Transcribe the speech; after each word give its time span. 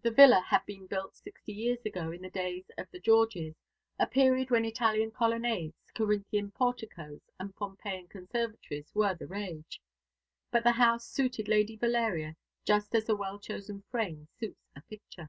The 0.00 0.10
villa 0.10 0.40
had 0.48 0.64
been 0.64 0.86
built 0.86 1.14
sixty 1.18 1.52
years 1.52 1.84
ago, 1.84 2.10
in 2.10 2.22
the 2.22 2.30
days 2.30 2.70
of 2.78 2.90
the 2.90 2.98
Georges, 2.98 3.54
a 3.98 4.06
period 4.06 4.50
when 4.50 4.64
Italian 4.64 5.10
colonnades, 5.10 5.74
Corinthian 5.94 6.52
porticoes, 6.52 7.20
and 7.38 7.54
Pompeian 7.54 8.08
conservatories 8.08 8.90
were 8.94 9.14
the 9.14 9.26
rage; 9.26 9.82
but 10.50 10.64
the 10.64 10.72
house 10.72 11.04
suited 11.06 11.48
Lady 11.48 11.76
Valeria 11.76 12.34
just 12.64 12.94
as 12.94 13.10
a 13.10 13.14
well 13.14 13.38
chosen 13.38 13.82
frame 13.90 14.26
suits 14.40 14.70
a 14.74 14.80
picture. 14.80 15.28